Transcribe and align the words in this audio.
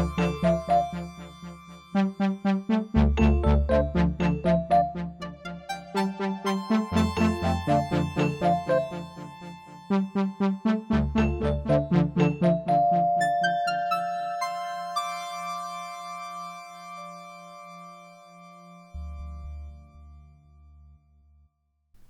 Thank 0.00 0.18
you. 0.18 0.39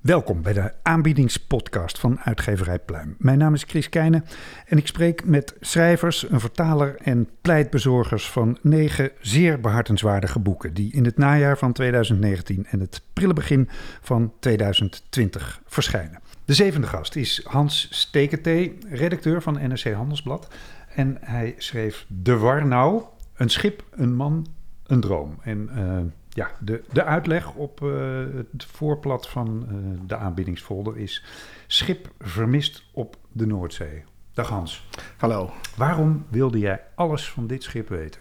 Welkom 0.00 0.42
bij 0.42 0.52
de 0.52 0.72
aanbiedingspodcast 0.82 1.98
van 1.98 2.20
uitgeverij 2.20 2.78
Pluim. 2.78 3.14
Mijn 3.18 3.38
naam 3.38 3.54
is 3.54 3.62
Chris 3.62 3.88
Keijnen 3.88 4.24
en 4.66 4.78
ik 4.78 4.86
spreek 4.86 5.24
met 5.24 5.56
schrijvers, 5.60 6.30
een 6.30 6.40
vertaler 6.40 6.96
en 6.96 7.28
pleitbezorgers 7.40 8.30
van 8.30 8.58
negen 8.62 9.10
zeer 9.20 9.60
behartenswaardige 9.60 10.38
boeken 10.38 10.74
die 10.74 10.92
in 10.92 11.04
het 11.04 11.16
najaar 11.16 11.58
van 11.58 11.72
2019 11.72 12.66
en 12.66 12.80
het 12.80 13.02
prille 13.12 13.32
begin 13.32 13.68
van 14.00 14.32
2020 14.38 15.60
verschijnen. 15.66 16.20
De 16.44 16.54
zevende 16.54 16.86
gast 16.86 17.16
is 17.16 17.40
Hans 17.44 17.88
Steketee, 17.90 18.78
redacteur 18.88 19.42
van 19.42 19.54
NRC 19.54 19.92
Handelsblad 19.92 20.48
en 20.94 21.18
hij 21.20 21.54
schreef 21.58 22.06
De 22.08 22.36
Warnau, 22.36 23.02
een 23.34 23.50
schip, 23.50 23.84
een 23.90 24.14
man, 24.14 24.46
een 24.86 25.00
droom. 25.00 25.38
En 25.42 25.70
uh, 25.74 25.98
ja, 26.32 26.50
de, 26.60 26.82
de 26.92 27.04
uitleg 27.04 27.54
op 27.54 27.80
uh, 27.80 28.24
het 28.52 28.64
voorblad 28.64 29.28
van 29.28 29.66
uh, 29.70 29.76
de 30.06 30.16
aanbiedingsfolder 30.16 30.98
is... 30.98 31.24
Schip 31.66 32.08
vermist 32.18 32.84
op 32.92 33.16
de 33.32 33.46
Noordzee. 33.46 34.04
Dag 34.32 34.48
Hans. 34.48 34.86
Hallo. 35.16 35.50
Waarom 35.76 36.26
wilde 36.28 36.58
jij 36.58 36.80
alles 36.94 37.30
van 37.30 37.46
dit 37.46 37.62
schip 37.62 37.88
weten? 37.88 38.20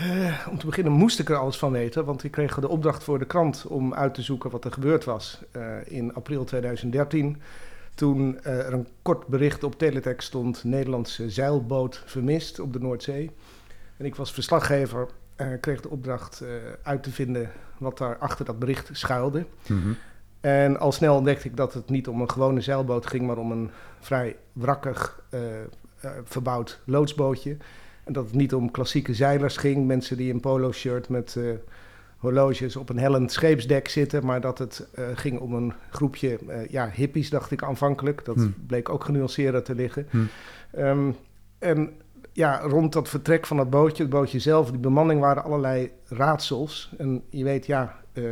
Uh, 0.00 0.46
om 0.50 0.58
te 0.58 0.66
beginnen 0.66 0.92
moest 0.92 1.18
ik 1.18 1.28
er 1.28 1.36
alles 1.36 1.56
van 1.56 1.72
weten, 1.72 2.04
want 2.04 2.24
ik 2.24 2.30
kreeg 2.30 2.60
de 2.60 2.68
opdracht 2.68 3.04
voor 3.04 3.18
de 3.18 3.24
krant 3.24 3.66
om 3.66 3.94
uit 3.94 4.14
te 4.14 4.22
zoeken 4.22 4.50
wat 4.50 4.64
er 4.64 4.72
gebeurd 4.72 5.04
was 5.04 5.42
in 5.84 6.14
april 6.14 6.44
2013. 6.44 7.42
Toen 7.94 8.42
er 8.42 8.72
een 8.72 8.88
kort 9.02 9.26
bericht 9.26 9.64
op 9.64 9.78
teletext 9.78 10.28
stond: 10.28 10.64
Nederlandse 10.64 11.30
zeilboot 11.30 12.02
vermist 12.06 12.60
op 12.60 12.72
de 12.72 12.80
Noordzee. 12.80 13.30
En 13.96 14.04
ik 14.04 14.14
was 14.14 14.32
verslaggever 14.32 15.08
kreeg 15.60 15.80
de 15.80 15.90
opdracht 15.90 16.42
uh, 16.42 16.48
uit 16.82 17.02
te 17.02 17.10
vinden 17.10 17.50
wat 17.78 17.98
daar 17.98 18.16
achter 18.16 18.44
dat 18.44 18.58
bericht 18.58 18.88
schuilde. 18.92 19.46
Mm 19.66 19.82
-hmm. 19.82 19.96
En 20.40 20.78
al 20.78 20.92
snel 20.92 21.16
ontdekte 21.16 21.48
ik 21.48 21.56
dat 21.56 21.74
het 21.74 21.90
niet 21.90 22.08
om 22.08 22.20
een 22.20 22.30
gewone 22.30 22.60
zeilboot 22.60 23.06
ging, 23.06 23.26
maar 23.26 23.38
om 23.38 23.50
een 23.50 23.70
vrij 24.00 24.36
wrakkig 24.52 25.22
uh, 25.30 25.40
verbouwd 26.24 26.80
loodsbootje. 26.84 27.56
En 28.04 28.12
dat 28.12 28.24
het 28.24 28.34
niet 28.34 28.54
om 28.54 28.70
klassieke 28.70 29.14
zeilers 29.14 29.56
ging, 29.56 29.86
mensen 29.86 30.16
die 30.16 30.32
in 30.32 30.40
polo-shirt 30.40 31.08
met 31.08 31.38
horloges 32.16 32.76
op 32.76 32.88
een 32.88 32.98
hellend 32.98 33.32
scheepsdek 33.32 33.88
zitten, 33.88 34.26
maar 34.26 34.40
dat 34.40 34.58
het 34.58 34.88
ging 35.14 35.38
om 35.38 35.54
een 35.54 35.72
groepje 35.90 36.38
ja, 36.68 36.90
hippies, 36.92 37.30
dacht 37.30 37.50
ik 37.50 37.62
aanvankelijk. 37.62 38.24
Dat 38.24 38.36
mm. 38.36 38.54
bleek 38.66 38.88
ook 38.88 39.04
genuanceerder 39.04 39.62
te 39.62 39.74
liggen. 39.74 40.08
Mm. 40.10 40.28
Um, 40.78 41.16
en 41.58 41.92
ja, 42.34 42.60
rond 42.60 42.92
dat 42.92 43.08
vertrek 43.08 43.46
van 43.46 43.56
dat 43.56 43.70
bootje, 43.70 44.02
het 44.02 44.12
bootje 44.12 44.38
zelf, 44.38 44.70
die 44.70 44.78
bemanning 44.78 45.20
waren 45.20 45.44
allerlei 45.44 45.90
raadsels. 46.08 46.92
En 46.98 47.22
je 47.30 47.44
weet, 47.44 47.66
ja, 47.66 47.94
uh, 48.12 48.24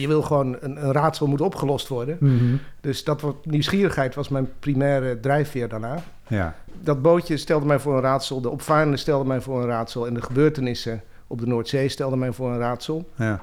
je 0.00 0.06
wil 0.06 0.22
gewoon 0.22 0.56
een, 0.60 0.84
een, 0.84 0.92
raadsel 0.92 1.26
moet 1.26 1.40
opgelost 1.40 1.88
worden. 1.88 2.16
Mm 2.20 2.38
-hmm. 2.38 2.60
Dus 2.80 3.04
dat 3.04 3.20
wat 3.20 3.46
nieuwsgierigheid 3.46 4.14
was 4.14 4.28
mijn 4.28 4.48
primaire 4.58 5.20
drijfveer 5.20 5.68
daarna. 5.68 6.02
Ja. 6.26 6.54
Dat 6.80 7.02
bootje 7.02 7.36
stelde 7.36 7.66
mij 7.66 7.78
voor 7.78 7.94
een 7.94 8.02
raadsel, 8.02 8.40
de 8.40 8.48
opvarenden 8.48 8.98
stelden 8.98 9.26
mij 9.26 9.40
voor 9.40 9.60
een 9.60 9.68
raadsel 9.68 10.06
en 10.06 10.14
de 10.14 10.22
gebeurtenissen 10.22 11.02
op 11.26 11.40
de 11.40 11.46
Noordzee 11.46 11.88
stelden 11.88 12.18
mij 12.18 12.32
voor 12.32 12.50
een 12.50 12.58
raadsel. 12.58 13.08
Ja. 13.14 13.40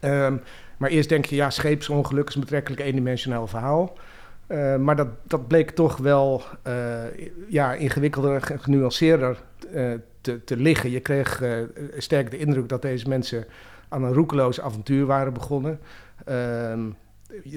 Um, 0.00 0.40
maar 0.76 0.90
eerst 0.90 1.08
denk 1.08 1.24
je, 1.24 1.36
ja, 1.36 1.50
scheepsongeluk 1.50 2.28
is 2.28 2.34
een 2.34 2.40
betrekkelijk 2.40 2.82
eendimensionaal 2.82 3.46
verhaal. 3.46 3.96
Uh, 4.50 4.76
maar 4.76 4.96
dat, 4.96 5.08
dat 5.26 5.48
bleek 5.48 5.70
toch 5.70 5.96
wel 5.96 6.42
uh, 6.66 7.02
ja, 7.48 7.74
ingewikkelder 7.74 8.50
en 8.50 8.60
genuanceerder 8.60 9.42
uh, 9.74 9.92
te, 10.20 10.44
te 10.44 10.56
liggen. 10.56 10.90
Je 10.90 11.00
kreeg 11.00 11.42
sterk 11.96 12.30
de 12.30 12.38
indruk 12.38 12.68
dat 12.68 12.82
deze 12.82 13.08
mensen 13.08 13.46
aan 13.88 14.02
een 14.02 14.12
roekeloos 14.12 14.60
avontuur 14.60 15.06
waren 15.06 15.32
begonnen. 15.32 15.80
Ehm, 16.24 16.90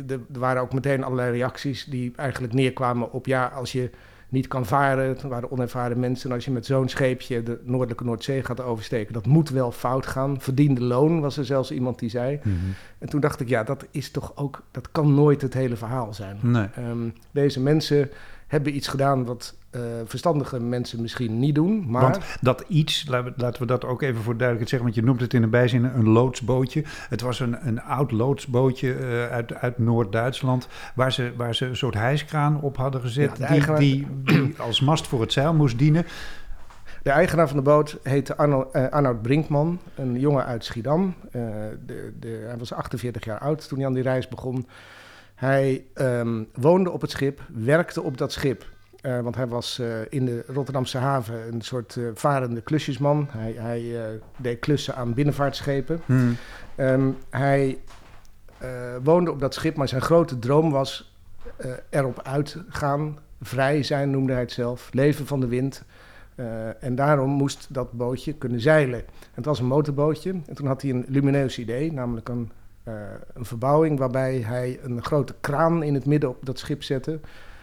er 0.08 0.20
waren 0.28 0.62
ook 0.62 0.74
meteen 0.74 1.04
allerlei 1.04 1.32
reacties 1.32 1.86
die 1.86 2.14
eigenlijk 2.16 2.54
neerkwamen 2.54 3.12
op... 3.12 3.26
ja, 3.26 3.46
als 3.46 3.72
je 3.72 3.90
niet 4.34 4.48
kan 4.48 4.66
varen. 4.66 5.08
Het 5.08 5.22
waren 5.22 5.52
onervaren 5.52 6.00
mensen. 6.00 6.30
En 6.30 6.36
als 6.36 6.46
je 6.46 6.52
met 6.52 6.66
zo'n 6.66 6.90
scheepje 6.90 7.44
de 7.44 7.60
Noordelijke 7.64 8.04
Noordzee 8.04 8.44
gaat 8.44 8.62
oversteken, 8.62 9.14
dat 9.14 9.26
moet 9.26 9.50
wel 9.50 9.72
fout 9.72 10.06
gaan. 10.06 10.42
Verdiende 10.42 10.82
loon 10.82 11.22
was 11.22 11.38
er 11.38 11.46
zelfs 11.46 11.72
iemand 11.72 12.00
die 12.00 12.10
zei. 12.10 12.40
Mm 12.44 12.52
-hmm. 12.60 12.74
En 12.98 13.10
toen 13.10 13.20
dacht 13.20 13.40
ik, 13.40 13.50
ja, 13.50 13.64
dat 13.64 13.86
is 13.92 14.12
toch 14.12 14.32
ook, 14.36 14.64
dat 14.72 14.92
kan 14.92 15.14
nooit 15.14 15.42
het 15.42 15.54
hele 15.54 15.76
verhaal 15.76 16.14
zijn. 16.14 16.38
Nee. 16.42 16.68
Um, 16.78 17.14
deze 17.32 17.60
mensen 17.60 18.10
hebben 18.54 18.76
iets 18.76 18.88
gedaan 18.88 19.26
wat 19.26 19.56
uh, 19.72 19.82
verstandige 20.06 20.60
mensen 20.60 21.02
misschien 21.02 21.40
niet 21.40 21.56
doen. 21.56 21.86
Maar... 21.88 22.02
Want 22.02 22.20
dat 22.42 22.64
iets, 22.68 23.06
laten 23.36 23.60
we 23.60 23.66
dat 23.66 23.86
ook 23.86 24.02
even 24.02 24.22
voor 24.22 24.38
duidelijkheid 24.38 24.70
zeggen, 24.70 24.88
want 24.88 24.96
je 24.96 25.04
noemt 25.04 25.22
het 25.22 25.34
in 25.34 25.44
een 25.44 25.50
bijzin 25.50 25.84
een 25.84 26.10
loodsbootje. 26.10 26.84
Het 27.10 27.22
was 27.22 27.40
een, 27.40 27.68
een 27.68 27.82
oud 27.82 28.12
loodsbootje 28.12 28.98
uh, 29.00 29.28
uit, 29.28 29.54
uit 29.54 29.78
Noord-Duitsland, 29.78 30.68
waar 30.96 31.12
ze, 31.12 31.34
waar 31.38 31.56
ze 31.56 31.66
een 31.66 31.76
soort 31.76 31.94
hijskraan 31.94 32.62
op 32.62 32.78
hadden 32.78 33.02
gezet, 33.02 33.38
ja, 33.38 33.48
die, 33.48 33.76
die, 33.76 34.08
die 34.24 34.56
als 34.68 34.82
mast 34.82 35.08
voor 35.08 35.22
het 35.22 35.34
zeil 35.34 35.54
moest 35.54 35.78
dienen. 35.78 36.06
De 37.04 37.10
eigenaar 37.10 37.48
van 37.48 37.58
de 37.58 37.64
boot 37.64 37.98
heette 38.04 38.38
Arno, 38.38 38.70
uh, 38.74 38.90
Arnoud 38.90 39.22
Brinkman, 39.22 39.80
een 39.96 40.20
jongen 40.20 40.46
uit 40.46 40.66
Schiedam. 40.66 41.16
De, 41.32 42.14
de, 42.20 42.44
hij 42.48 42.58
was 42.58 42.74
48 42.74 43.26
jaar 43.26 43.40
oud 43.40 43.68
toen 43.68 43.78
hij 43.78 43.88
aan 43.88 43.94
die 43.94 44.04
reis 44.04 44.28
begon. 44.28 44.68
Hij 45.36 45.86
um, 45.96 46.48
woonde 46.54 46.92
op 46.92 47.02
het 47.02 47.12
schip, 47.12 47.42
werkte 47.54 48.02
op 48.02 48.18
dat 48.18 48.32
schip. 48.32 48.72
Uh, 49.02 49.20
want 49.20 49.36
hij 49.36 49.48
was 49.48 49.80
uh, 49.80 49.88
in 50.10 50.26
de 50.26 50.44
Rotterdamse 50.48 50.98
haven 50.98 51.54
een 51.54 51.62
soort 51.62 51.96
uh, 51.96 52.10
varende 52.14 52.62
klusjesman. 52.62 53.28
Hij, 53.30 53.54
hij 53.58 53.96
deed 54.38 54.60
klussen 54.60 54.96
aan 54.96 55.14
binnenvaartschepen. 55.14 56.02
Hmm. 56.06 56.38
Um, 56.78 57.18
hij 57.30 57.80
woonde 59.04 59.32
op 59.32 59.40
dat 59.40 59.54
schip, 59.54 59.76
maar 59.76 59.88
zijn 59.88 60.02
grote 60.02 60.40
droom 60.40 60.72
was 60.72 61.18
erop 61.90 62.22
uitgaan. 62.22 63.20
Vrij 63.42 63.84
zijn 63.84 64.10
noemde 64.10 64.32
hij 64.32 64.42
het 64.42 64.52
zelf. 64.52 64.90
Leven 64.94 65.26
van 65.28 65.40
de 65.40 65.48
wind. 65.48 65.84
en 66.80 66.96
daarom 66.96 67.30
moest 67.30 67.68
dat 67.70 67.92
bootje 67.92 68.34
kunnen 68.34 68.62
zeilen. 68.62 69.04
Het 69.34 69.46
was 69.46 69.60
een 69.60 69.66
motorbootje. 69.66 70.32
En 70.46 70.56
toen 70.56 70.68
had 70.68 70.82
hij 70.82 70.92
een 70.92 71.06
lumineus 71.08 71.60
idee, 71.60 71.94
namelijk 71.94 72.30
een 72.30 72.52
een 73.34 73.46
verbouwing 73.46 74.00
waarbij 74.00 74.40
hij 74.40 74.80
een 74.82 75.04
grote 75.04 75.36
kraan 75.40 75.84
in 75.84 75.94
het 75.94 76.06
midden 76.06 76.30
op 76.30 76.46
dat 76.46 76.60
schip 76.60 76.84
zette. 76.84 77.20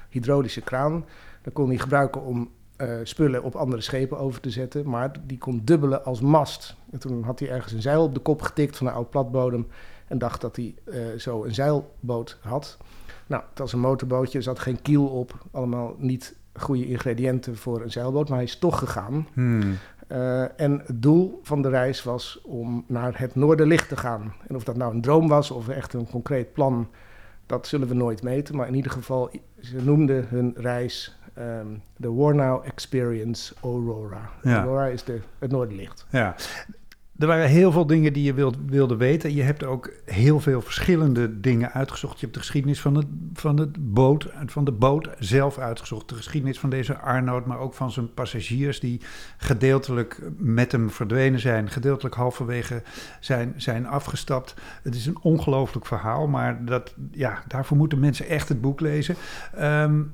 Hydraulische 0.09 0.61
kraan. 0.61 1.05
Dat 1.43 1.53
kon 1.53 1.69
hij 1.69 1.79
gebruiken 1.79 2.23
om 2.23 2.51
uh, 2.81 2.95
spullen 3.03 3.43
op 3.43 3.55
andere 3.55 3.83
schepen 3.83 4.19
over 4.19 4.41
te 4.41 4.51
zetten. 4.51 4.89
Maar 4.89 5.13
die 5.27 5.39
kon 5.39 5.61
dubbelen 5.65 6.05
als 6.05 6.21
mast. 6.21 6.77
En 6.91 6.99
toen 6.99 7.23
had 7.23 7.39
hij 7.39 7.51
ergens 7.51 7.73
een 7.73 7.83
zeil 7.83 8.03
op 8.03 8.15
de 8.15 8.21
kop 8.21 8.43
getikt 8.43 8.77
van 8.77 8.87
een 8.87 8.93
oud 8.93 9.11
platbodem. 9.11 9.67
En 10.07 10.19
dacht 10.19 10.41
dat 10.41 10.57
hij 10.57 10.75
uh, 10.85 11.19
zo 11.19 11.45
een 11.45 11.55
zeilboot 11.55 12.39
had. 12.41 12.79
Nou, 13.27 13.43
het 13.49 13.59
was 13.59 13.73
een 13.73 13.81
motorbootje, 13.81 14.43
zat 14.43 14.59
geen 14.59 14.83
kiel 14.83 15.07
op. 15.07 15.47
Allemaal 15.51 15.95
niet 15.99 16.37
goede 16.55 16.87
ingrediënten 16.87 17.57
voor 17.57 17.83
een 17.83 17.91
zeilboot. 17.91 18.29
Maar 18.29 18.39
hij 18.39 18.47
is 18.47 18.59
toch 18.59 18.79
gegaan. 18.79 19.27
Hmm. 19.33 19.77
Uh, 20.13 20.61
en 20.61 20.83
het 20.87 21.03
doel 21.03 21.41
van 21.43 21.63
de 21.63 21.69
reis 21.69 22.03
was 22.03 22.41
om 22.43 22.85
naar 22.87 23.19
het 23.19 23.35
Noorderlicht 23.35 23.89
te 23.89 23.97
gaan. 23.97 24.35
En 24.49 24.57
of 24.57 24.65
dat 24.65 24.77
nou 24.77 24.95
een 24.95 25.01
droom 25.01 25.29
was 25.29 25.51
of 25.51 25.69
echt 25.69 25.93
een 25.93 26.11
concreet 26.11 26.53
plan, 26.53 26.89
dat 27.47 27.67
zullen 27.67 27.89
we 27.89 27.95
nooit 27.95 28.23
meten. 28.23 28.57
Maar 28.57 28.69
in 28.69 28.75
ieder 28.75 28.91
geval, 28.91 29.31
ze 29.61 29.77
noemden 29.83 30.29
hun 30.29 30.55
reis 30.57 31.19
um, 31.39 31.83
de 31.97 32.13
Warnow 32.13 32.65
Experience 32.67 33.55
Aurora. 33.63 34.31
Ja. 34.43 34.57
Aurora 34.57 34.87
is 34.87 35.05
de, 35.05 35.21
het 35.39 35.51
Noorderlicht. 35.51 36.07
Ja, 36.11 36.35
er 37.21 37.27
waren 37.27 37.49
heel 37.49 37.73
veel 37.73 37.87
dingen 37.87 38.13
die 38.13 38.25
je 38.25 38.35
wild, 38.35 38.57
wilde 38.67 38.97
weten. 38.97 39.35
Je 39.35 39.43
hebt 39.43 39.65
ook 39.65 39.93
heel 40.05 40.41
veel 40.41 40.61
verschillende 40.61 41.41
dingen 41.41 41.73
uitgezocht. 41.73 42.15
Je 42.15 42.21
hebt 42.21 42.35
de 42.35 42.41
geschiedenis 42.41 42.81
van, 42.81 42.95
het, 42.95 43.07
van, 43.35 43.59
het 43.59 43.95
boot, 43.95 44.29
van 44.47 44.65
de 44.65 44.73
boot 44.73 45.09
zelf 45.19 45.59
uitgezocht. 45.59 46.09
De 46.09 46.15
geschiedenis 46.15 46.59
van 46.59 46.71
deze 46.71 46.99
Arnoud, 46.99 47.47
maar 47.47 47.59
ook 47.59 47.75
van 47.75 47.91
zijn 47.91 48.15
passagiers... 48.15 48.81
die 48.81 49.01
gedeeltelijk 49.37 50.23
met 50.37 50.73
hem 50.73 50.91
verdwenen 50.91 51.41
zijn... 51.41 51.71
gedeeltelijk 51.71 52.15
halverwege 52.15 52.83
zijn, 53.21 53.55
zijn 53.57 53.87
afgestapt. 53.87 54.55
Het 54.83 54.95
is 54.95 55.07
een 55.07 55.19
ongelooflijk 55.23 55.87
verhaal, 55.87 56.27
maar 56.27 56.65
dat, 56.65 56.95
ja, 57.11 57.43
daarvoor 57.47 57.77
moeten 57.77 57.99
mensen 57.99 58.29
echt 58.29 58.49
het 58.49 58.61
boek 58.61 58.81
lezen. 58.81 59.17
Um, 59.59 60.13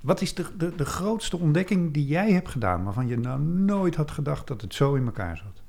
wat 0.00 0.20
is 0.20 0.34
de, 0.34 0.44
de, 0.56 0.72
de 0.76 0.84
grootste 0.84 1.38
ontdekking 1.38 1.92
die 1.92 2.06
jij 2.06 2.32
hebt 2.32 2.48
gedaan... 2.48 2.84
waarvan 2.84 3.06
je 3.06 3.18
nou 3.18 3.40
nooit 3.40 3.94
had 3.94 4.10
gedacht 4.10 4.46
dat 4.46 4.60
het 4.60 4.74
zo 4.74 4.94
in 4.94 5.04
elkaar 5.04 5.36
zat? 5.36 5.63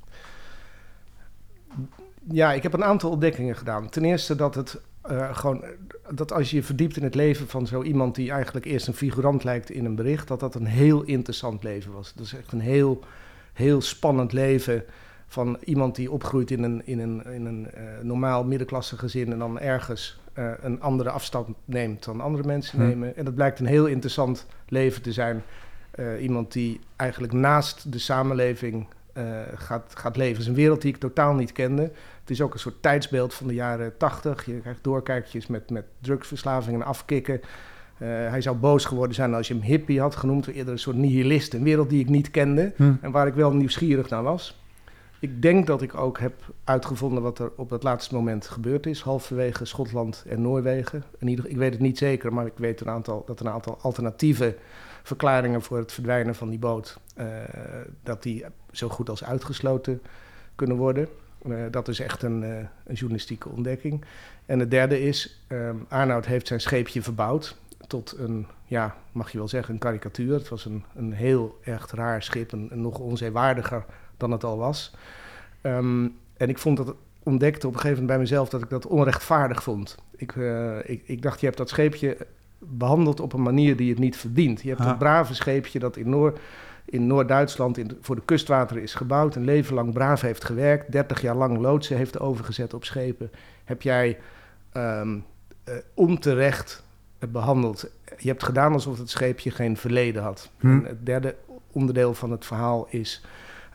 Ja, 2.32 2.54
ik 2.54 2.64
heb 2.64 2.74
een 2.74 2.84
aantal 2.84 3.10
ontdekkingen 3.10 3.56
gedaan. 3.56 3.90
Ten 3.90 4.06
eerste 4.06 4.36
dat 4.36 4.56
het 4.56 4.80
uh, 5.12 5.36
gewoon 5.36 5.64
dat 6.10 6.34
als 6.34 6.50
je 6.50 6.56
je 6.56 6.64
verdiept 6.64 6.98
in 6.98 7.04
het 7.04 7.16
leven 7.16 7.48
van 7.48 7.68
zo 7.68 7.82
iemand 7.82 8.16
die 8.16 8.32
eigenlijk 8.32 8.66
eerst 8.66 8.88
een 8.88 8.94
figurant 8.94 9.44
lijkt 9.44 9.70
in 9.70 9.86
een 9.86 9.96
bericht, 9.96 10.28
dat 10.28 10.40
dat 10.40 10.56
een 10.56 10.66
heel 10.66 11.04
interessant 11.04 11.64
leven 11.64 11.92
was. 11.92 12.14
Dat 12.14 12.26
is 12.26 12.34
echt 12.34 12.52
een 12.52 12.60
heel 12.60 13.04
heel 13.54 13.82
spannend 13.82 14.34
leven 14.34 14.84
van 15.28 15.58
iemand 15.64 15.96
die 15.96 16.12
opgroeit 16.12 16.52
in 16.52 16.64
een, 16.64 16.82
in 16.86 17.00
een, 17.00 17.26
in 17.26 17.46
een 17.46 17.68
uh, 17.78 17.82
normaal 18.02 18.44
middenklasse 18.44 18.98
gezin 18.98 19.32
en 19.32 19.40
dan 19.40 19.60
ergens 19.60 20.20
uh, 20.38 20.52
een 20.62 20.82
andere 20.82 21.10
afstand 21.10 21.48
neemt 21.66 22.04
dan 22.04 22.22
andere 22.22 22.48
mensen 22.48 22.80
hm. 22.80 22.88
nemen. 22.88 23.16
En 23.16 23.26
dat 23.26 23.36
blijkt 23.36 23.60
een 23.60 23.66
heel 23.66 23.86
interessant 23.86 24.46
leven 24.68 25.02
te 25.02 25.12
zijn. 25.12 25.44
Iemand 26.20 26.52
die 26.52 26.80
eigenlijk 26.96 27.34
naast 27.34 27.92
de 27.92 28.00
samenleving 28.00 28.88
gaat, 29.56 29.94
gaat 29.96 30.18
leven. 30.18 30.34
Het 30.34 30.42
is 30.42 30.48
een 30.48 30.54
wereld 30.54 30.82
die 30.82 30.94
ik 30.94 31.00
totaal 31.00 31.34
niet 31.34 31.52
kende. 31.52 31.82
Het 32.20 32.30
is 32.30 32.42
ook 32.42 32.54
een 32.54 32.60
soort 32.60 32.82
tijdsbeeld 32.82 33.34
van 33.34 33.48
de 33.48 33.54
jaren 33.54 33.98
tachtig. 33.98 34.46
Je 34.46 34.60
krijgt 34.60 34.84
doorkijkjes 34.84 35.48
met, 35.48 35.70
met 35.70 35.86
drugsverslaving 36.00 36.82
en 36.82 36.88
afkikken. 36.88 37.42
hij 37.98 38.42
zou 38.42 38.56
boos 38.56 38.86
geworden 38.86 39.16
zijn 39.16 39.34
als 39.34 39.48
je 39.48 39.54
hem 39.54 39.64
hippie 39.64 40.00
had 40.00 40.16
genoemd. 40.16 40.48
Eerder 40.48 40.74
een 40.74 40.80
soort 40.80 40.96
nihilist. 40.96 41.54
Een 41.54 41.64
wereld 41.64 41.90
die 41.90 42.00
ik 42.00 42.10
niet 42.10 42.32
kende 42.32 42.74
hm. 42.76 42.94
en 43.02 43.12
waar 43.12 43.28
ik 43.28 43.34
wel 43.34 43.54
nieuwsgierig 43.54 44.10
naar 44.10 44.24
was. 44.24 44.65
Ik 45.26 45.42
denk 45.42 45.68
dat 45.68 45.82
ik 45.82 45.96
ook 45.96 46.20
heb 46.20 46.34
uitgevonden 46.64 47.24
wat 47.24 47.40
er 47.40 47.52
op 47.56 47.70
dat 47.70 47.84
laatste 47.84 48.16
moment 48.16 48.48
gebeurd 48.48 48.86
is, 48.86 49.02
halverwege 49.02 49.66
Schotland 49.66 50.24
en 50.28 50.42
Noorwegen. 50.42 51.04
Ik 51.20 51.58
weet 51.58 51.72
het 51.72 51.82
niet 51.82 51.98
zeker, 51.98 52.34
maar 52.34 52.46
ik 52.46 52.58
weet 52.58 52.82
een 52.82 52.90
aantal, 52.90 53.24
dat 53.26 53.40
een 53.40 53.50
aantal 53.50 53.78
alternatieve 53.82 54.56
verklaringen 55.04 55.62
voor 55.62 55.78
het 55.78 55.92
verdwijnen 55.92 56.36
van 56.36 56.50
die 56.50 56.60
boot, 56.60 57.00
uh, 57.18 57.26
dat 58.04 58.24
die 58.24 58.46
zo 58.72 58.90
goed 58.90 59.10
als 59.10 59.24
uitgesloten 59.24 60.02
kunnen 60.56 60.78
worden. 60.78 61.08
Uh, 61.46 61.64
dat 61.72 61.88
is 61.88 62.00
echt 62.00 62.24
een, 62.24 62.42
uh, 62.42 62.58
een, 62.84 62.96
journalistieke 62.96 63.50
ontdekking. 63.50 64.06
En 64.46 64.60
het 64.60 64.72
derde 64.72 65.02
is, 65.02 65.46
um, 65.48 65.86
Arnoud 65.90 66.26
heeft 66.26 66.48
zijn 66.48 66.62
scheepje 66.62 67.02
verbouwd 67.02 67.58
tot 67.88 68.16
een, 68.18 68.48
ja, 68.66 68.96
mag 69.12 69.32
je 69.32 69.38
wel 69.38 69.48
zeggen, 69.48 69.74
een 69.74 69.80
karikatuur. 69.80 70.34
Het 70.34 70.50
was 70.50 70.66
een, 70.66 70.84
een 70.96 71.14
heel 71.14 71.60
echt 71.64 71.92
raar 71.92 72.24
schip, 72.24 72.52
een, 72.52 72.68
een 72.72 72.82
nog 72.82 73.00
onzeewaardiger 73.00 73.86
dan 74.18 74.32
het 74.32 74.44
al 74.44 74.58
was. 74.58 74.94
Um, 75.62 76.16
en 76.38 76.50
ik 76.50 76.58
vond 76.58 76.78
dat 76.78 76.96
ontdekte 77.24 77.68
op 77.68 77.74
een 77.74 77.80
gegeven 77.80 78.04
moment 78.04 78.18
bij 78.18 78.28
mezelf 78.28 78.50
dat 78.50 78.62
ik 78.62 78.70
dat 78.70 78.88
onrechtvaardig 78.88 79.64
vond. 79.64 79.98
Ik, 80.16 80.36
uh, 80.36 80.78
ik, 80.84 81.02
ik, 81.06 81.22
dacht, 81.22 81.40
je 81.40 81.46
hebt 81.46 81.58
dat 81.58 81.70
scheepje 81.70 82.18
behandeld 82.60 83.20
op 83.20 83.34
een 83.34 83.42
manier 83.42 83.76
die 83.76 83.90
het 83.90 84.00
niet 84.00 84.18
verdient. 84.18 84.62
Je 84.62 84.70
hebt 84.70 84.82
ah. 84.82 84.88
een 84.88 84.98
brave 84.98 85.34
scheepje 85.34 85.80
dat 85.80 85.98
in, 85.98 86.10
Noor, 86.10 86.40
in 86.86 87.08
Noord-Duitsland 87.08 87.80
voor 88.02 88.16
de 88.16 88.26
kustwateren 88.26 88.84
is 88.84 88.94
gebouwd, 88.94 89.36
een 89.36 89.46
leven 89.46 89.76
lang 89.76 89.94
braaf 89.94 90.22
heeft 90.22 90.44
gewerkt, 90.44 90.92
30 90.92 91.22
jaar 91.22 91.36
lang 91.36 91.58
loodsen 91.58 91.98
heeft 91.98 92.20
overgezet 92.20 92.74
op 92.74 92.84
schepen. 92.84 93.32
Heb 93.64 93.82
jij 93.82 94.18
um, 94.74 95.26
uh, 95.70 95.76
onterecht 95.94 96.84
behandeld. 97.20 97.90
Je 98.18 98.28
hebt 98.28 98.44
gedaan 98.44 98.74
alsof 98.74 98.98
het 98.98 99.10
scheepje 99.10 99.52
geen 99.52 99.78
verleden 99.78 100.24
had. 100.24 100.50
Hm. 100.60 100.68
En 100.68 100.86
het 100.86 101.06
derde 101.06 101.36
onderdeel 101.72 102.14
van 102.14 102.32
het 102.32 102.46
verhaal 102.46 102.88
is 102.90 103.24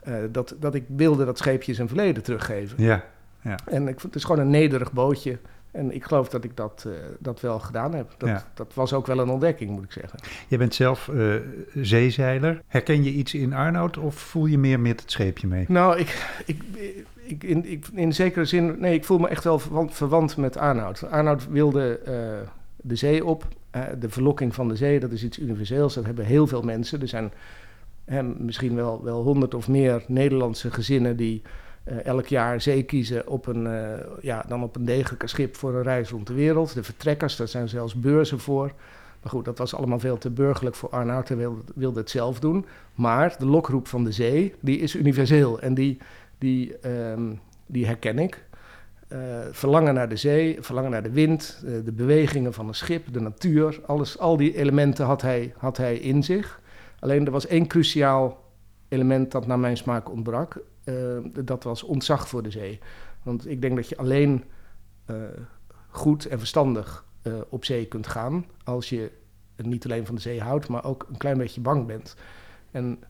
uh, 0.07 0.15
dat, 0.31 0.55
dat 0.59 0.75
ik 0.75 0.83
wilde 0.87 1.25
dat 1.25 1.37
scheepje 1.37 1.73
zijn 1.73 1.87
verleden 1.87 2.23
teruggeven. 2.23 2.83
Ja, 2.83 3.03
ja. 3.41 3.57
En 3.65 3.87
ik, 3.87 4.01
het 4.01 4.15
is 4.15 4.23
gewoon 4.23 4.41
een 4.41 4.49
nederig 4.49 4.91
bootje. 4.91 5.37
En 5.71 5.95
ik 5.95 6.03
geloof 6.03 6.29
dat 6.29 6.43
ik 6.43 6.57
dat, 6.57 6.83
uh, 6.87 6.93
dat 7.19 7.41
wel 7.41 7.59
gedaan 7.59 7.93
heb. 7.93 8.13
Dat, 8.17 8.29
ja. 8.29 8.45
dat 8.53 8.73
was 8.73 8.93
ook 8.93 9.07
wel 9.07 9.19
een 9.19 9.29
ontdekking, 9.29 9.69
moet 9.69 9.83
ik 9.83 9.91
zeggen. 9.91 10.19
Je 10.47 10.57
bent 10.57 10.75
zelf 10.75 11.07
uh, 11.07 11.35
zeezeiler. 11.73 12.61
Herken 12.67 13.03
je 13.03 13.11
iets 13.11 13.33
in 13.33 13.53
Arnoud 13.53 13.97
of 13.97 14.15
voel 14.15 14.45
je 14.45 14.57
meer 14.57 14.79
met 14.79 15.01
het 15.01 15.11
scheepje 15.11 15.47
mee? 15.47 15.65
Nou, 15.67 15.97
ik, 15.97 16.27
ik, 16.45 16.63
ik, 17.15 17.43
in, 17.43 17.71
ik, 17.71 17.87
in 17.93 18.13
zekere 18.13 18.45
zin... 18.45 18.75
Nee, 18.79 18.93
ik 18.93 19.05
voel 19.05 19.17
me 19.17 19.27
echt 19.27 19.43
wel 19.43 19.59
verwant, 19.59 19.93
verwant 19.93 20.37
met 20.37 20.57
Arnoud. 20.57 21.09
Arnoud 21.09 21.49
wilde 21.49 21.99
uh, 22.07 22.13
de 22.75 22.95
zee 22.95 23.25
op. 23.25 23.47
de 23.99 24.09
verlokking 24.09 24.55
van 24.55 24.67
de 24.67 24.75
zee, 24.75 24.99
dat 24.99 25.11
is 25.11 25.23
iets 25.23 25.39
universeels. 25.39 25.93
Dat 25.93 26.05
hebben 26.05 26.25
heel 26.25 26.47
veel 26.47 26.61
mensen. 26.61 27.01
Er 27.01 27.07
zijn 27.07 27.31
misschien 28.37 28.75
wel, 28.75 29.03
wel 29.03 29.23
honderd 29.23 29.53
of 29.53 29.67
meer 29.67 30.03
Nederlandse 30.07 30.71
gezinnen 30.71 31.15
die 31.15 31.41
uh, 31.85 32.05
elk 32.05 32.25
jaar 32.25 32.61
zee 32.61 32.83
kiezen 32.83 33.27
op 33.27 33.47
een, 33.47 33.65
uh, 33.65 33.93
ja, 34.21 34.45
dan 34.47 34.63
op 34.63 34.75
een 34.75 34.85
degelijke 34.85 35.27
schip 35.27 35.55
voor 35.55 35.75
een 35.75 35.83
reis 35.83 36.09
rond 36.09 36.27
de 36.27 36.33
wereld. 36.33 36.73
De 36.73 36.83
vertrekkers, 36.83 37.35
daar 37.35 37.47
zijn 37.47 37.69
zelfs 37.69 37.95
beurzen 37.95 38.39
voor. 38.39 38.71
Maar 39.21 39.31
goed, 39.31 39.45
dat 39.45 39.57
was 39.57 39.75
allemaal 39.75 39.99
veel 39.99 40.17
te 40.17 40.29
burgerlijk 40.29 40.75
voor 40.75 40.89
Arnoud. 40.89 41.27
Hij 41.27 41.37
wilde, 41.75 41.99
het 41.99 42.09
zelf 42.09 42.39
doen. 42.39 42.65
Maar 42.95 43.35
de 43.39 43.45
lokroep 43.45 43.87
van 43.87 44.03
de 44.03 44.11
zee, 44.11 44.55
die 44.59 44.79
is 44.79 44.95
universeel. 44.95 45.59
En 45.59 45.73
die, 45.73 45.97
die, 46.37 46.87
um, 46.89 47.39
die 47.65 47.85
herken 47.85 48.19
ik. 48.19 48.43
Uh, 49.09 49.19
verlangen 49.51 49.93
naar 49.93 50.09
de 50.09 50.15
zee, 50.15 50.57
verlangen 50.59 50.91
naar 50.91 51.03
de 51.03 51.11
wind, 51.11 51.63
de 51.85 51.91
bewegingen 51.91 52.53
van 52.53 52.67
een 52.67 52.73
schip, 52.73 53.13
de 53.13 53.21
natuur. 53.21 53.79
Alles, 53.85 54.19
al 54.19 54.37
die 54.37 54.57
elementen 54.57 55.05
had 55.05 55.21
hij, 55.21 55.53
had 55.57 55.77
hij 55.77 55.95
in 55.95 56.23
zich. 56.23 56.61
Alleen 57.01 57.25
er 57.25 57.31
was 57.31 57.47
één 57.47 57.67
cruciaal 57.67 58.43
element 58.87 59.31
dat 59.31 59.47
naar 59.47 59.59
mijn 59.59 59.77
smaak 59.77 60.09
ontbrak. 60.09 60.59
Uh, 60.85 61.17
dat 61.43 61.63
was 61.63 61.83
ontzag 61.83 62.27
voor 62.27 62.43
de 62.43 62.51
zee. 62.51 62.79
Want 63.23 63.47
ik 63.47 63.61
denk 63.61 63.75
dat 63.75 63.89
je 63.89 63.97
alleen 63.97 64.43
uh, 65.07 65.15
goed 65.87 66.25
en 66.25 66.37
verstandig 66.39 67.05
uh, 67.23 67.33
op 67.49 67.65
zee 67.65 67.85
kunt 67.85 68.07
gaan 68.07 68.45
als 68.63 68.89
je 68.89 69.11
niet 69.55 69.85
alleen 69.85 70.05
van 70.05 70.15
de 70.15 70.21
zee 70.21 70.41
houdt, 70.41 70.67
maar 70.67 70.85
ook 70.85 71.05
een 71.09 71.17
klein 71.17 71.37
beetje 71.37 71.61
bang 71.61 71.87
bent. 71.87 72.15
En 72.71 73.03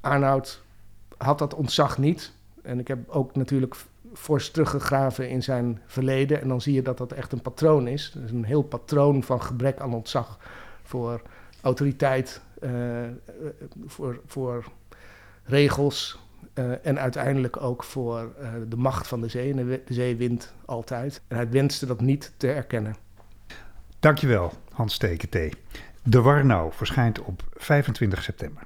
Arnoud 0.00 0.62
had 1.16 1.38
dat 1.38 1.54
ontzag 1.54 1.98
niet. 1.98 2.32
En 2.62 2.78
ik 2.78 2.88
heb 2.88 3.08
ook 3.08 3.34
natuurlijk 3.36 3.76
fors 4.14 4.50
teruggegraven 4.50 5.28
in 5.28 5.42
zijn 5.42 5.80
verleden. 5.86 6.40
En 6.40 6.48
dan 6.48 6.60
zie 6.60 6.74
je 6.74 6.82
dat 6.82 6.98
dat 6.98 7.12
echt 7.12 7.32
een 7.32 7.42
patroon 7.42 7.88
is. 7.88 8.16
is 8.24 8.30
een 8.30 8.44
heel 8.44 8.62
patroon 8.62 9.22
van 9.22 9.42
gebrek 9.42 9.80
aan 9.80 9.94
ontzag 9.94 10.38
voor 10.82 11.22
autoriteit, 11.62 12.40
uh, 12.60 12.70
voor, 13.86 14.20
voor 14.26 14.64
regels 15.44 16.18
uh, 16.54 16.86
en 16.86 16.98
uiteindelijk 16.98 17.62
ook 17.62 17.84
voor 17.84 18.32
de 18.68 18.76
macht 18.76 19.08
van 19.08 19.20
de 19.20 19.28
zee. 19.28 19.50
En 19.50 19.56
de, 19.56 19.82
de, 19.84 19.94
zee 19.94 20.16
wint 20.16 20.54
altijd. 20.64 21.22
En 21.28 21.36
hij 21.36 21.50
wenste 21.50 21.86
dat 21.86 22.00
niet 22.00 22.32
te 22.36 22.52
erkennen. 22.52 22.96
Dankjewel, 24.00 24.52
Hans 24.72 24.98
Tekentee. 24.98 25.52
De 26.02 26.20
Warnau 26.20 26.72
verschijnt 26.72 27.20
op 27.20 27.42
25 27.54 28.22
september. 28.22 28.62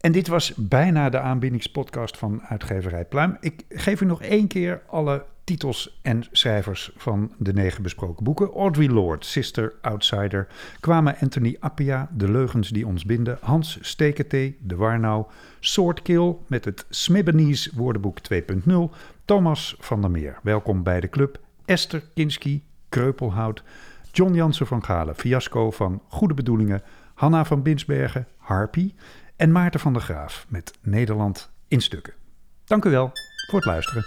En 0.00 0.12
dit 0.12 0.28
was 0.28 0.54
bijna 0.56 1.10
de 1.10 1.18
aanbiedingspodcast 1.18 2.18
van 2.18 2.42
uitgeverij 2.42 3.04
Pluim. 3.04 3.36
Ik 3.40 3.64
geef 3.68 4.00
u 4.00 4.04
nog 4.04 4.22
één 4.22 4.46
keer 4.46 4.82
alle 4.86 5.24
titels 5.44 5.98
en 6.02 6.24
schrijvers 6.30 6.90
van 6.96 7.32
de 7.38 7.52
negen 7.52 7.82
besproken 7.82 8.24
boeken. 8.24 8.50
Audrey 8.52 8.88
Lord, 8.88 9.24
Sister 9.24 9.72
Outsider. 9.80 10.48
Kwame 10.80 11.16
Anthony 11.20 11.56
Appia, 11.58 12.08
De 12.12 12.30
Leugens 12.30 12.68
die 12.68 12.86
ons 12.86 13.04
binden. 13.04 13.38
Hans 13.40 13.78
Steketee, 13.80 14.58
De 14.60 14.76
Warnau. 14.76 15.24
Swordkill 15.60 16.36
met 16.46 16.64
het 16.64 16.86
Smibbenese 16.88 17.70
woordenboek 17.74 18.18
2.0. 18.32 18.74
Thomas 19.24 19.76
van 19.78 20.00
der 20.00 20.10
Meer, 20.10 20.38
welkom 20.42 20.82
bij 20.82 21.00
de 21.00 21.08
club. 21.08 21.40
Esther 21.64 22.02
Kinski, 22.14 22.64
Kreupelhout. 22.88 23.62
John 24.12 24.34
Jansen 24.34 24.66
van 24.66 24.84
Galen, 24.84 25.14
Fiasco 25.14 25.70
van 25.70 26.02
Goede 26.08 26.34
Bedoelingen. 26.34 26.82
Hanna 27.14 27.44
van 27.44 27.62
Binsbergen, 27.62 28.26
Harpy 28.36 28.92
en 29.40 29.52
Maarten 29.52 29.80
van 29.80 29.92
der 29.92 30.02
Graaf 30.02 30.46
met 30.48 30.72
Nederland 30.82 31.50
in 31.68 31.80
stukken. 31.80 32.14
Dank 32.64 32.84
u 32.84 32.90
wel 32.90 33.10
voor 33.46 33.58
het 33.58 33.64
luisteren. 33.64 34.04